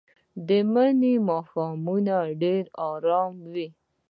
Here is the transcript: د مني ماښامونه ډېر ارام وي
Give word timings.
د 0.47 0.49
مني 0.73 1.15
ماښامونه 1.27 2.15
ډېر 2.41 2.63
ارام 2.91 3.33
وي 3.53 3.67